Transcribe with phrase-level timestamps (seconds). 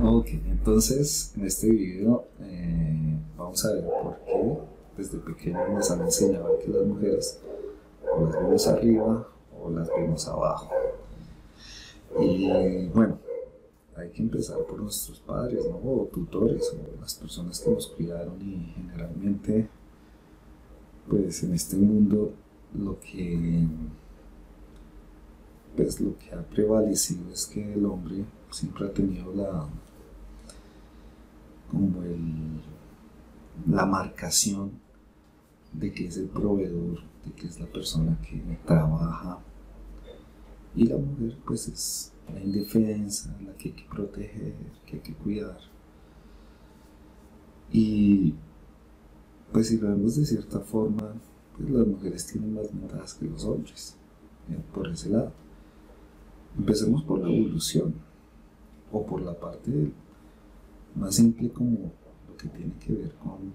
[0.00, 4.58] Ok, entonces en este video eh, vamos a ver por qué
[4.96, 7.40] desde pequeños nos han enseñado que las mujeres
[8.16, 9.28] o las vemos arriba
[9.60, 10.70] o las vemos abajo.
[12.20, 13.18] Y bueno,
[13.96, 15.78] hay que empezar por nuestros padres, ¿no?
[15.78, 19.68] O tutores, o las personas que nos cuidaron y generalmente,
[21.08, 22.34] pues en este mundo
[22.72, 23.66] lo que
[25.76, 29.68] pues lo que ha prevalecido es que el hombre siempre ha tenido la
[31.70, 32.60] como el,
[33.66, 34.72] la marcación
[35.72, 39.38] de que es el proveedor, de que es la persona que trabaja.
[40.74, 44.54] Y la mujer pues es la indefensa, la que hay que proteger,
[44.86, 45.58] que hay que cuidar.
[47.70, 48.34] Y
[49.52, 51.14] pues si lo vemos de cierta forma,
[51.56, 53.96] pues las mujeres tienen más ventajas que los hombres,
[54.50, 55.32] eh, por ese lado.
[56.56, 57.94] Empecemos por la evolución,
[58.92, 59.92] o por la parte
[60.98, 61.92] más simple como
[62.28, 63.52] lo que tiene que ver con,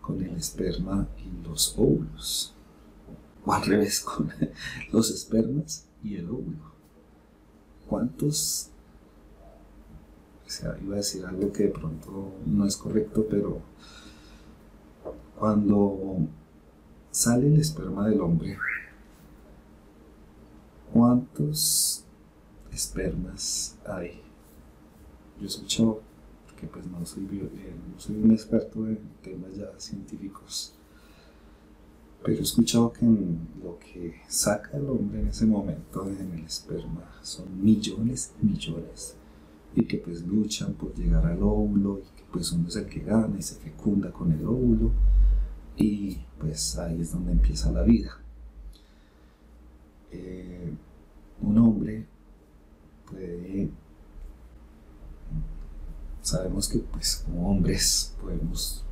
[0.00, 2.54] con el esperma y los óvulos.
[3.44, 4.30] O al revés, con
[4.92, 6.76] los espermas y el óvulo.
[7.88, 8.70] ¿Cuántos?
[10.46, 13.60] O sea, iba a decir algo que de pronto no es correcto, pero
[15.38, 16.18] cuando
[17.10, 18.58] sale el esperma del hombre,
[20.92, 22.04] ¿cuántos
[22.72, 24.22] espermas hay?
[25.40, 25.48] Yo he
[26.56, 30.72] porque pues no soy, eh, no soy un experto en temas ya científicos,
[32.24, 37.04] pero he escuchado que lo que saca el hombre en ese momento en el esperma
[37.22, 39.16] son millones y millones
[39.74, 43.00] y que pues luchan por llegar al óvulo y que pues uno es el que
[43.00, 44.92] gana y se fecunda con el óvulo
[45.76, 48.18] y pues ahí es donde empieza la vida.
[50.10, 50.72] Eh,
[51.42, 52.06] un hombre
[53.10, 53.68] puede
[56.26, 58.84] sabemos que pues como hombres podemos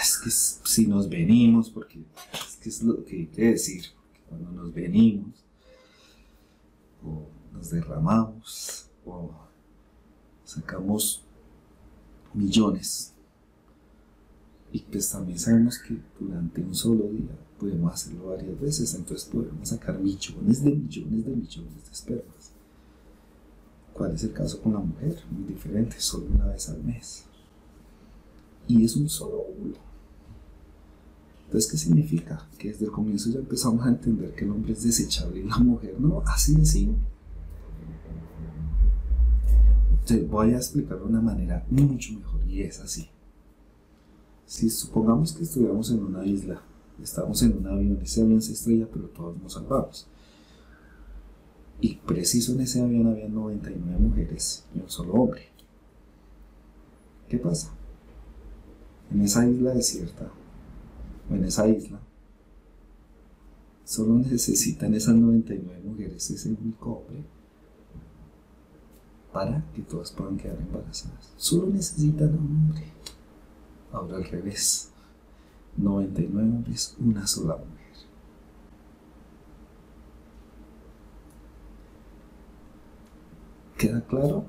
[0.00, 2.00] es que si nos venimos, porque
[2.32, 3.86] es que es lo que hay decir,
[4.28, 5.44] cuando nos venimos,
[7.04, 9.30] o nos derramamos, o
[10.44, 11.24] sacamos
[12.32, 13.12] millones,
[14.72, 19.68] y pues también sabemos que durante un solo día podemos hacerlo varias veces, entonces podemos
[19.68, 22.57] sacar millones de millones de millones de espermas.
[23.98, 25.16] ¿Cuál es el caso con la mujer?
[25.28, 27.24] Muy diferente, solo una vez al mes.
[28.68, 29.76] Y es un solo óvulo.
[31.46, 32.46] Entonces, ¿qué significa?
[32.58, 35.58] Que desde el comienzo ya empezamos a entender que el hombre es desechable y la
[35.58, 36.94] mujer no, así de.
[40.06, 43.08] Te voy a explicarlo de una manera mucho mejor y es así.
[44.46, 46.62] Si supongamos que estuviéramos en una isla,
[47.02, 50.06] estamos en un avión, ese avión se estrella, pero todos nos salvamos.
[51.80, 55.48] Y preciso en ese avión había 99 mujeres y un solo hombre.
[57.28, 57.70] ¿Qué pasa?
[59.10, 60.30] En esa isla desierta
[61.30, 62.00] o en esa isla,
[63.84, 67.24] solo necesitan esas 99 mujeres, ese único hombre,
[69.32, 71.32] para que todas puedan quedar embarazadas.
[71.36, 72.84] Solo necesitan un hombre.
[73.92, 74.90] Ahora al revés.
[75.76, 77.77] 99 hombres, una sola mujer.
[83.88, 84.44] ¿Queda claro?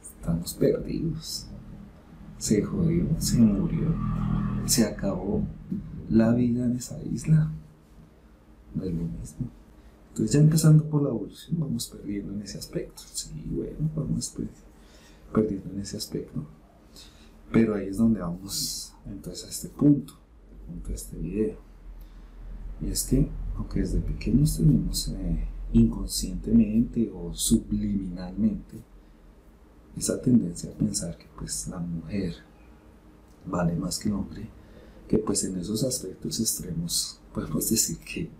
[0.00, 1.48] Estamos perdidos.
[2.38, 3.92] Se jodió, se murió
[4.66, 5.42] se acabó
[6.08, 7.50] la vida en esa isla.
[8.76, 9.50] No es lo mismo.
[10.10, 13.02] Entonces ya empezando por la evolución vamos perdiendo en ese aspecto.
[13.12, 14.32] Sí, bueno, vamos
[15.32, 16.46] perdiendo en ese aspecto.
[17.50, 20.14] Pero ahí es donde vamos entonces a este punto,
[20.52, 21.56] el punto de este video.
[22.80, 28.78] Y es que, aunque desde pequeños tenemos eh, inconscientemente o subliminalmente
[29.96, 32.34] esa tendencia a pensar que pues la mujer
[33.46, 34.48] vale más que el hombre,
[35.08, 38.30] que pues en esos aspectos extremos podemos decir que,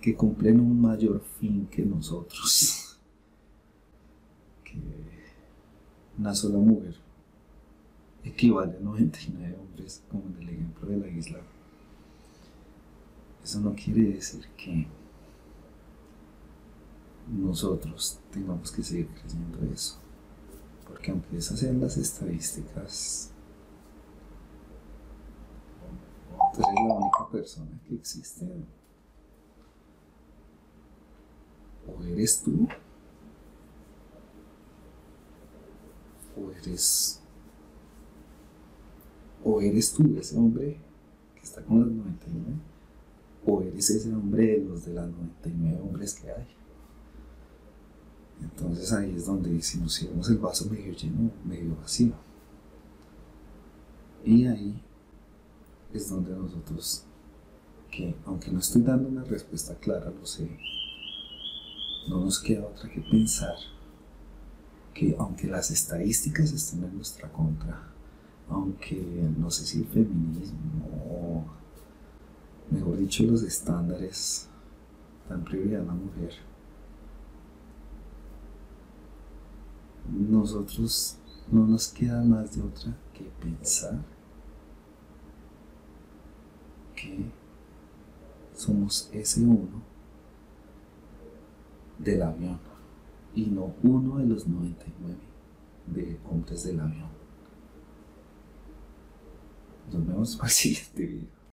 [0.00, 2.98] que cumplen un mayor fin que nosotros.
[4.64, 4.78] Que
[6.18, 6.96] una sola mujer
[8.24, 11.40] equivale a 99 hombres, como en el ejemplo de la isla.
[13.42, 14.86] Eso no quiere decir que
[17.30, 19.98] nosotros tengamos que seguir creciendo eso.
[20.86, 23.30] Porque aunque esas sean las estadísticas
[26.52, 28.46] tú eres la única persona que existe.
[31.86, 32.68] O eres tú,
[36.36, 37.20] o eres,
[39.44, 40.78] o eres tú ese hombre
[41.34, 42.46] que está con los 99,
[43.46, 46.59] o eres ese hombre de los de las 99 hombres que hay.
[48.60, 52.12] Entonces ahí es donde si nos vemos el vaso medio lleno, medio vacío.
[54.22, 54.82] Y ahí
[55.94, 57.04] es donde nosotros,
[57.90, 60.50] que aunque no estoy dando una respuesta clara, lo sé,
[62.08, 63.54] no nos queda otra que pensar
[64.92, 67.88] que aunque las estadísticas estén en nuestra contra,
[68.50, 69.00] aunque
[69.38, 71.44] no sé si el feminismo o
[72.70, 74.48] mejor dicho los estándares
[75.30, 76.49] dan prioridad a la mujer,
[80.40, 81.18] nosotros
[81.50, 84.00] no nos queda más de otra que pensar
[86.94, 87.30] que
[88.54, 89.82] somos ese uno
[91.98, 92.58] del avión
[93.34, 95.16] y no uno de los 99
[95.86, 97.10] de hombres del avión.
[99.92, 101.39] Nos vemos para el siguiente.